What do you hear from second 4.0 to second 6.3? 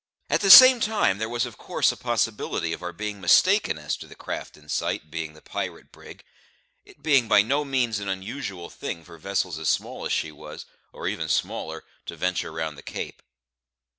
the craft in sight being the pirate brig,